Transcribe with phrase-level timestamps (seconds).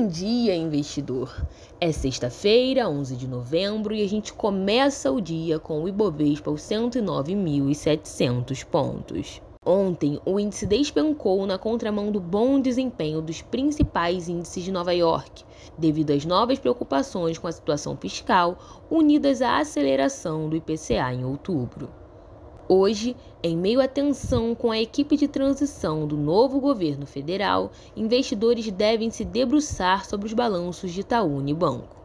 [0.00, 1.44] Bom dia, investidor!
[1.78, 6.62] É sexta-feira, 11 de novembro, e a gente começa o dia com o Ibovespa aos
[6.62, 9.42] 109.700 pontos.
[9.62, 15.44] Ontem, o índice despencou na contramão do bom desempenho dos principais índices de Nova York,
[15.76, 18.56] devido às novas preocupações com a situação fiscal
[18.90, 21.99] unidas à aceleração do IPCA em outubro.
[22.72, 28.70] Hoje, em meio à tensão com a equipe de transição do novo governo federal, investidores
[28.70, 31.96] devem se debruçar sobre os balanços de Itaú Unibanco.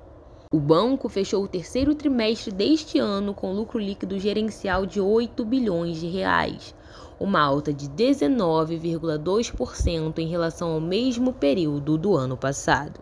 [0.51, 5.97] O banco fechou o terceiro trimestre deste ano com lucro líquido gerencial de 8 bilhões
[5.97, 6.73] de reais,
[7.19, 12.99] uma alta de 19,2% em relação ao mesmo período do ano passado.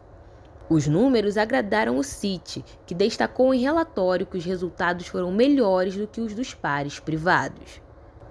[0.70, 6.08] Os números agradaram o Citi, que destacou em relatório que os resultados foram melhores do
[6.08, 7.82] que os dos pares privados.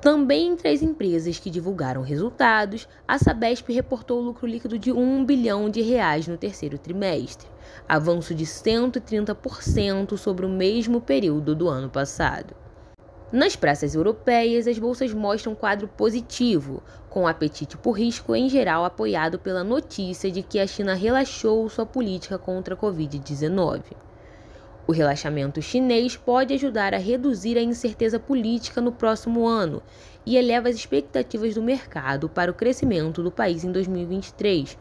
[0.01, 5.71] Também entre as empresas que divulgaram resultados, a Sabesp reportou lucro líquido de 1 bilhão
[5.71, 7.47] de reais no terceiro trimestre,
[7.89, 12.62] avanço de 130% sobre o mesmo período do ano passado.
[13.33, 18.85] Nas praças europeias, as bolsas mostram um quadro positivo, com apetite por risco em geral
[18.85, 23.85] apoiado pela notícia de que a China relaxou sua política contra a Covid-19.
[24.87, 29.83] O relaxamento chinês pode ajudar a reduzir a incerteza política no próximo ano
[30.27, 34.77] e eleva as expectativas do mercado para o crescimento do país em 2023,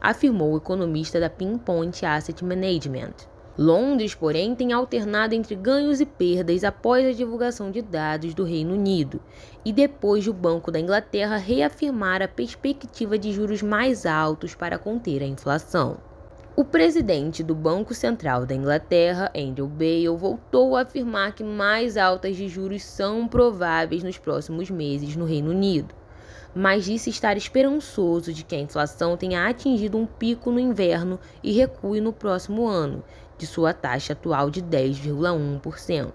[0.00, 3.29] afirmou o economista da Pinpoint Asset Management.
[3.58, 8.74] Londres, porém, tem alternado entre ganhos e perdas após a divulgação de dados do Reino
[8.74, 9.20] Unido
[9.64, 14.78] e depois de o Banco da Inglaterra reafirmar a perspectiva de juros mais altos para
[14.78, 15.98] conter a inflação.
[16.56, 22.36] O presidente do Banco Central da Inglaterra, Andrew Bailey, voltou a afirmar que mais altas
[22.36, 25.99] de juros são prováveis nos próximos meses no Reino Unido
[26.54, 31.52] mas disse estar esperançoso de que a inflação tenha atingido um pico no inverno e
[31.52, 33.02] recue no próximo ano,
[33.38, 36.12] de sua taxa atual de 10,1%.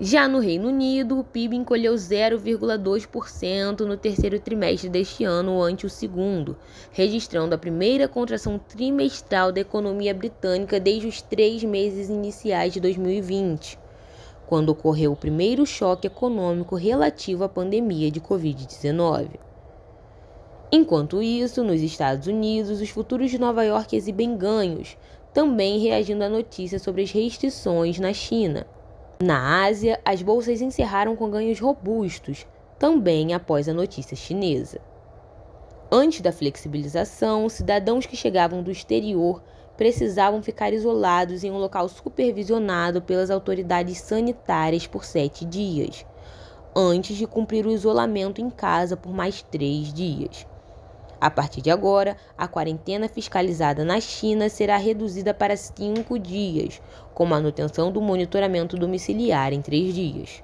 [0.00, 5.90] Já no Reino Unido, o PIB encolheu 0,2% no terceiro trimestre deste ano ante o
[5.90, 6.56] segundo,
[6.90, 13.81] registrando a primeira contração trimestral da economia britânica desde os três meses iniciais de 2020
[14.46, 19.28] quando ocorreu o primeiro choque econômico relativo à pandemia de Covid-19.
[20.70, 24.96] Enquanto isso, nos Estados Unidos, os futuros de Nova York exibem ganhos,
[25.32, 28.66] também reagindo à notícia sobre as restrições na China.
[29.22, 32.46] Na Ásia, as bolsas encerraram com ganhos robustos,
[32.78, 34.80] também após a notícia chinesa.
[35.90, 39.42] Antes da flexibilização, cidadãos que chegavam do exterior
[39.76, 46.04] precisavam ficar isolados em um local supervisionado pelas autoridades sanitárias por sete dias,
[46.74, 50.46] antes de cumprir o isolamento em casa por mais três dias.
[51.20, 56.82] A partir de agora, a quarentena fiscalizada na China será reduzida para cinco dias,
[57.14, 60.42] com manutenção do monitoramento domiciliar em três dias.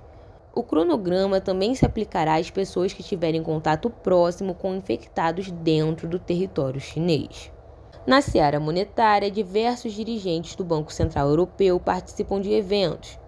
[0.55, 6.19] O cronograma também se aplicará às pessoas que tiverem contato próximo com infectados dentro do
[6.19, 7.50] território chinês.
[8.08, 13.20] Na seara monetária, diversos dirigentes do Banco Central Europeu participam de eventos.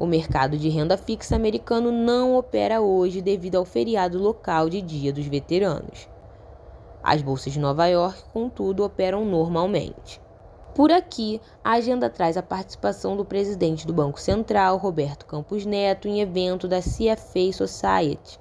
[0.00, 5.12] O mercado de renda fixa americano não opera hoje devido ao feriado local de Dia
[5.12, 6.08] dos Veteranos.
[7.02, 10.18] As bolsas de Nova York, contudo, operam normalmente.
[10.74, 16.08] Por aqui, a agenda traz a participação do presidente do Banco Central, Roberto Campos Neto,
[16.08, 18.40] em evento da CFA Society.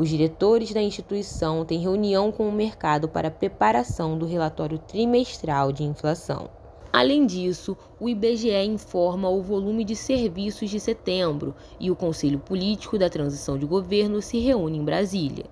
[0.00, 5.84] Os diretores da instituição têm reunião com o mercado para preparação do relatório trimestral de
[5.84, 6.48] inflação.
[6.90, 12.96] Além disso, o IBGE informa o volume de serviços de setembro e o Conselho Político
[12.96, 15.44] da Transição de Governo se reúne em Brasília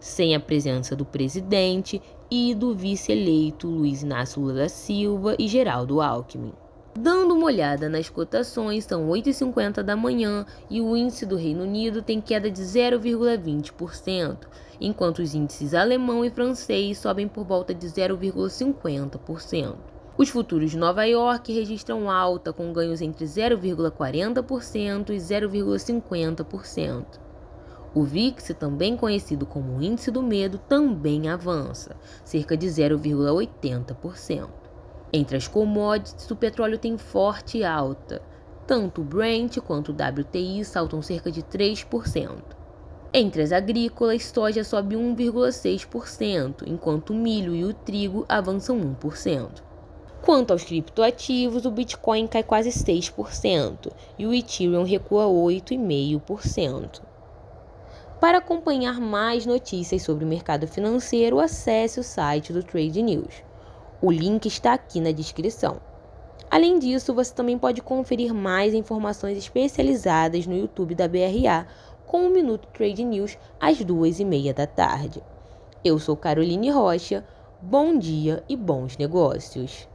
[0.00, 6.00] sem a presença do presidente e do vice-eleito Luiz Inácio Lula da Silva e Geraldo
[6.00, 6.52] Alckmin.
[6.96, 12.00] Dando uma olhada nas cotações, são 8h50 da manhã e o índice do Reino Unido
[12.00, 14.46] tem queda de 0,20%,
[14.80, 19.74] enquanto os índices alemão e francês sobem por volta de 0,50%.
[20.16, 27.04] Os futuros de Nova York registram alta com ganhos entre 0,40% e 0,50%.
[27.92, 34.63] O VIX, também conhecido como índice do medo, também avança, cerca de 0,80%.
[35.16, 38.20] Entre as commodities, o petróleo tem forte alta.
[38.66, 42.42] Tanto o Brent quanto o WTI saltam cerca de 3%.
[43.12, 49.62] Entre as agrícolas, soja sobe 1,6%, enquanto o milho e o trigo avançam 1%.
[50.20, 57.02] Quanto aos criptoativos, o Bitcoin cai quase 6% e o Ethereum recua 8,5%.
[58.20, 63.53] Para acompanhar mais notícias sobre o mercado financeiro, acesse o site do Trade News.
[64.02, 65.80] O link está aqui na descrição.
[66.50, 71.66] Além disso, você também pode conferir mais informações especializadas no YouTube da BRA
[72.06, 75.22] com o Minuto Trade News às duas e meia da tarde.
[75.84, 77.26] Eu sou Caroline Rocha.
[77.60, 79.88] Bom dia e bons negócios.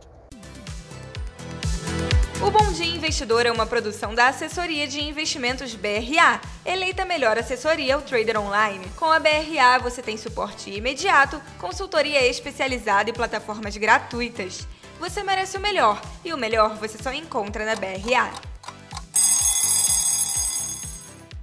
[2.41, 7.95] O Bom Dia Investidor é uma produção da Assessoria de Investimentos BRA, eleita melhor assessoria
[7.95, 8.85] ao trader online.
[8.95, 14.65] Com a BRA você tem suporte imediato, consultoria especializada e plataformas gratuitas.
[15.01, 18.48] Você merece o melhor, e o melhor você só encontra na BRA.